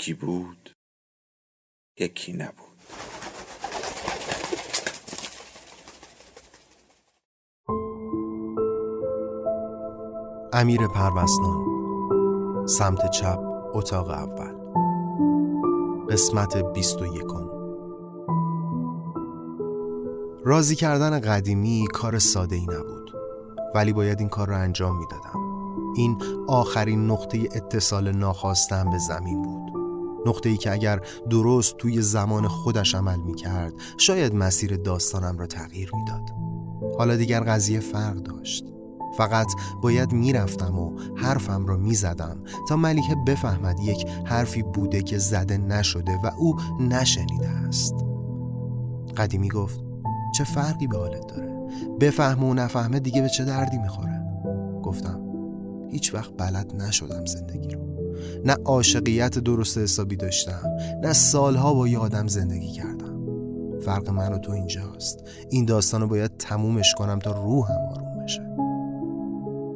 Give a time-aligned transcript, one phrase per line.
[0.00, 0.70] یکی بود
[1.98, 2.54] یکی نبود.
[10.52, 11.66] امیر پروسنان
[12.66, 13.38] سمت چپ
[13.74, 14.54] اتاق اول.
[16.10, 17.24] قسمت 21
[20.44, 23.10] راضی کردن قدیمی کار ساده ای نبود
[23.74, 25.40] ولی باید این کار را انجام می‌دادم.
[25.96, 29.69] این آخرین نقطه اتصال ناخواستم به زمین بود.
[30.26, 35.46] نقطه ای که اگر درست توی زمان خودش عمل می کرد شاید مسیر داستانم را
[35.46, 36.30] تغییر می‌داد.
[36.98, 38.64] حالا دیگر قضیه فرق داشت.
[39.16, 39.46] فقط
[39.82, 46.16] باید می‌رفتم و حرفم را می‌زدم تا ملیحه بفهمد یک حرفی بوده که زده نشده
[46.24, 47.94] و او نشنیده است.
[49.16, 49.80] قدیمی گفت
[50.34, 51.60] چه فرقی به حالت داره؟
[52.00, 54.22] بفهمه و نفهمه دیگه به چه دردی می‌خوره؟
[54.82, 55.20] گفتم
[55.90, 57.99] هیچ وقت بلد نشدم زندگی رو.
[58.44, 60.62] نه عاشقیت درست حسابی داشتم
[61.02, 63.20] نه سالها با یه آدم زندگی کردم.
[63.80, 65.18] فرق من و تو اینجاست.
[65.50, 68.50] این داستان رو باید تمومش کنم تا روحم آروم بشه.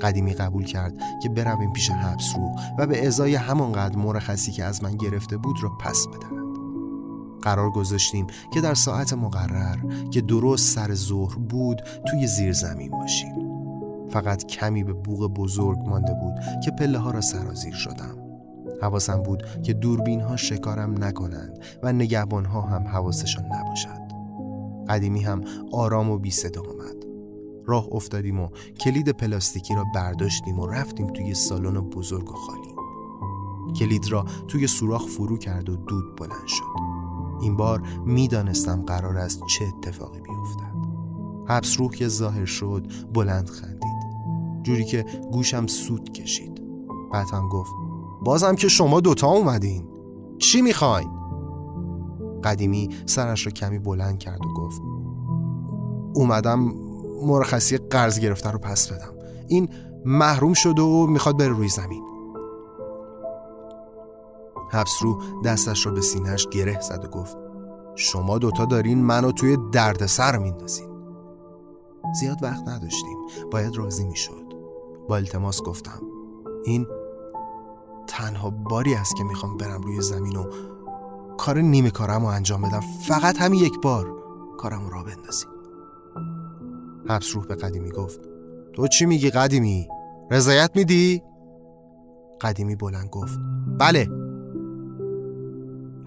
[0.00, 4.82] قدیمی قبول کرد که برویم پیش حبس رو و به ازای همانقدر مرخصی که از
[4.82, 6.44] من گرفته بود را پس بدهد.
[7.42, 9.76] قرار گذاشتیم که در ساعت مقرر
[10.10, 13.34] که درست سر ظهر بود توی زیر زمین باشیم.
[14.10, 18.23] فقط کمی به بوغ بزرگ مانده بود که پله ها را سرازیر شدم.
[18.82, 24.04] حواسم بود که دوربین ها شکارم نکنند و نگهبان ها هم حواسشان نباشد.
[24.88, 27.04] قدیمی هم آرام و بی صدا آمد
[27.66, 28.48] راه افتادیم و
[28.80, 32.74] کلید پلاستیکی را برداشتیم و رفتیم توی سالن بزرگ و خالی.
[33.78, 36.64] کلید را توی سوراخ فرو کرد و دود بلند شد.
[37.40, 40.74] این بار می‌دانستم قرار است چه اتفاقی بیفتد.
[41.48, 44.04] حبس روح که ظاهر شد بلند خندید.
[44.62, 46.62] جوری که گوشم سود کشید.
[47.12, 47.72] بعد هم گفت
[48.24, 49.88] بازم که شما دوتا اومدین.
[50.38, 51.10] چی می‌خواین؟
[52.44, 54.82] قدیمی سرش را کمی بلند کرد و گفت
[56.14, 56.74] اومدم
[57.22, 59.14] مرخصی قرض گرفته رو پس بدم.
[59.48, 59.68] این
[60.04, 62.04] محروم شد و می‌خواد بره روی زمین.
[64.70, 67.36] حبس رو دستش را به سینهش گره زد و گفت
[67.94, 70.88] شما دوتا دارین منو توی دردسر میندازین.
[72.20, 73.16] زیاد وقت نداشتیم.
[73.50, 74.44] باید راضی می‌شد.
[75.08, 76.00] با التماس گفتم
[76.64, 76.86] این
[78.14, 80.44] تنها باری است که می‌خوام برم روی زمین و
[81.36, 82.80] کار نیمه کارم رو انجام بدم.
[82.80, 84.14] فقط همین یک بار
[84.58, 85.48] کارم را بندازیم
[87.08, 88.20] حبس روح به قدیمی گفت
[88.72, 89.88] تو چی میگی قدیمی؟
[90.30, 91.22] رضایت میدی؟
[92.40, 93.38] قدیمی بلند گفت
[93.78, 94.08] بله.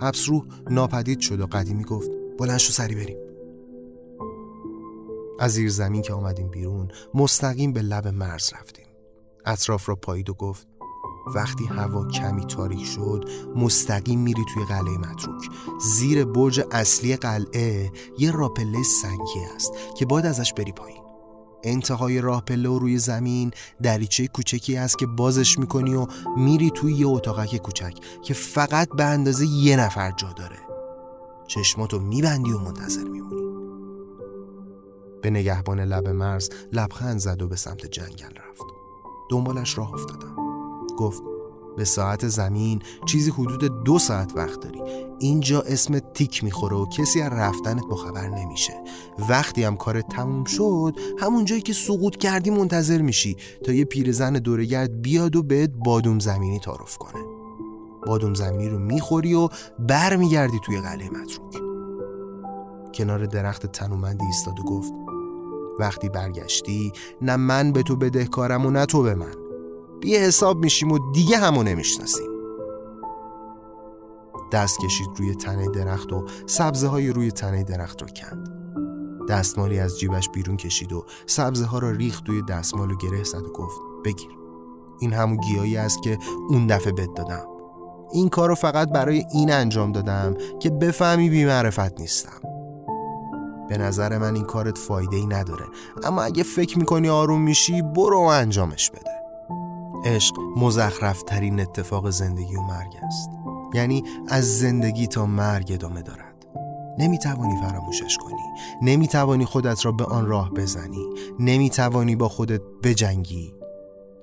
[0.00, 3.18] حبس روح ناپدید شد و قدیمی گفت بلند شو سری بریم.
[5.40, 8.86] از زیر زمین که آمدیم بیرون مستقیم به لب مرز رفتیم.
[9.46, 10.75] اطراف را پایید و گفت
[11.34, 13.24] وقتی هوا کمی تاریک شد
[13.56, 15.50] مستقیم میری توی قلعه متروک.
[15.80, 21.02] زیر برج اصلی قلعه یه راپله سنگی است که باید ازش بری پایین.
[21.62, 23.50] انتهای راه و روی زمین
[23.82, 26.06] دریچه کوچکی است که بازش می‌کنی و
[26.36, 30.58] میری توی یه اتاقک کوچک که فقط به اندازه یه نفر جا داره.
[31.46, 33.42] چشماتو میبندی و منتظر میمونی.
[35.22, 38.64] به نگهبان لب مرز لبخند زد و به سمت جنگل رفت.
[39.30, 40.45] دنبالش راه افتادم.
[40.96, 41.22] گفت
[41.76, 44.80] به ساعت زمین چیزی حدود دو ساعت وقت داری.
[45.18, 48.72] اینجا اسم تیک می‌خوره و کسی از رفتنت خبر نمیشه.
[49.28, 54.32] وقتی هم کارت تموم شد همون جایی که سقوط کردی منتظر میشی تا یه پیرزن
[54.32, 57.24] دورگرد بیاد و بهت بادوم زمینی تعارف کنه.
[58.06, 59.48] بادوم زمینی رو می‌خوری و
[59.78, 61.56] برمیگردی توی قلعه متروک.
[62.94, 64.92] کنار درخت تنومندی ایستاد و گفت
[65.78, 69.45] وقتی برگشتی نه من به تو بدهکارم و نه تو به من.
[70.00, 72.26] بی حساب میشیم و دیگه همو نمی‌شناسیم.
[74.52, 78.48] دست کشید روی تنه درخت و سبزه های روی تنه درخت را کند.
[79.28, 83.42] دستمالی از جیبش بیرون کشید و سبزه ها را ریخت توی دستمال و گره زد
[83.46, 84.30] و گفت بگیر.
[85.00, 87.46] این همون گیاهی است که اون دفعه بد دادم.
[88.12, 92.40] این کار رو فقط برای این انجام دادم که بفهمی بیمعرفت نیستم.
[93.68, 95.64] به نظر من این کارت فایده ای نداره
[96.04, 99.15] اما اگه فکر می‌کنی آروم میشی برو و انجامش بده.
[100.06, 103.30] عشق مزخرفترین اتفاق زندگی و مرگ است.
[103.74, 106.46] یعنی از زندگی تا مرگ ادامه دارد.
[106.98, 108.42] نمی‌توانی فراموشش کنی.
[108.82, 111.06] نمی‌توانی خودت را به آن راه بزنی.
[111.38, 113.54] نمی‌توانی با خودت بجنگی.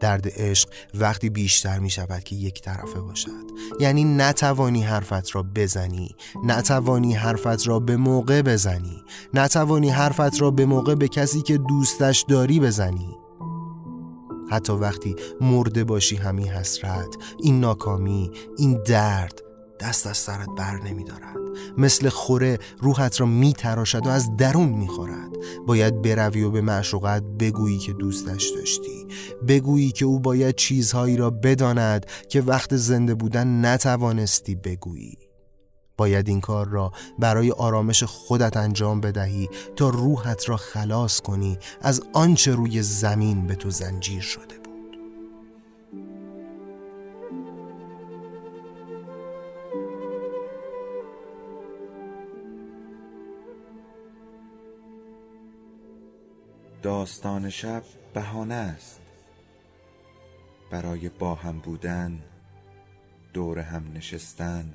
[0.00, 3.44] درد عشق وقتی بیشتر می شود که یک طرفه باشد.
[3.80, 6.08] یعنی نتوانی حرفت را بزنی.
[6.44, 9.02] نتوانی حرفت را به موقع بزنی.
[9.34, 13.16] نتوانی حرفت را به موقع به کسی که دوستش داری بزنی.
[14.54, 17.16] حتی وقتی مرده باشی همین حسرت.
[17.42, 19.40] این ناکامی این درد
[19.80, 21.36] دست از سرت بر نمی دارد.
[21.78, 25.30] مثل خوره روحت را می تراشد و از درون می خورد.
[25.66, 29.06] باید بروی و به معشوقت بگویی که دوستش داشتی.
[29.48, 35.18] بگویی که او باید چیزهایی را بداند که وقت زنده بودن نتوانستی بگویی.
[35.96, 42.02] باید این کار را برای آرامش خودت انجام بدهی تا روحت را خلاص کنی از
[42.12, 44.64] آنچه روی زمین به تو زنجیر شده
[56.84, 57.82] داستان شب
[58.14, 59.00] بهانه است.
[60.70, 62.18] برای با هم بودن
[63.32, 64.74] دور هم نشستن.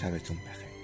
[0.00, 0.77] شبتون بخیر.